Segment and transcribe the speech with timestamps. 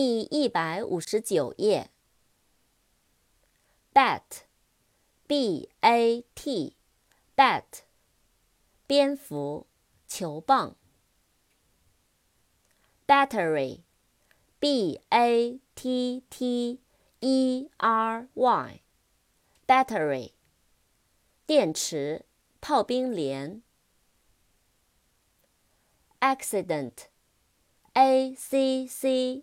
[0.00, 1.90] 第一百五十九页。
[3.92, 4.44] Bat,
[5.26, 6.76] b a t,
[7.36, 7.64] Bat,
[8.86, 9.66] 蝙蝠，
[10.06, 10.76] 球棒。
[13.08, 13.80] Battery,
[14.60, 16.78] b a t t
[17.18, 18.80] e r y,
[19.66, 20.30] Battery,
[21.44, 22.24] 电池，
[22.60, 23.60] 炮兵连。
[26.20, 27.08] Accident,
[27.94, 29.42] a c c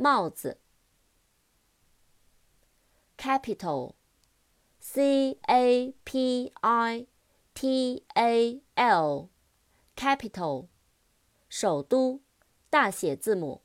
[0.00, 0.58] 帽子
[3.18, 7.06] ，capital，c a p i
[7.52, 10.68] t a l，capital，
[11.48, 12.20] 首都，
[12.70, 13.62] 大写字母。